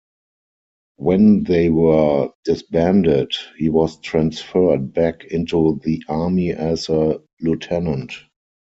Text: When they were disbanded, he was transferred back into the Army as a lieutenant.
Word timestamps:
When 0.97 1.43
they 1.43 1.69
were 1.69 2.31
disbanded, 2.43 3.33
he 3.59 3.69
was 3.69 3.99
transferred 3.99 4.93
back 4.93 5.25
into 5.25 5.79
the 5.83 6.01
Army 6.07 6.53
as 6.53 6.89
a 6.89 7.21
lieutenant. 7.39 8.11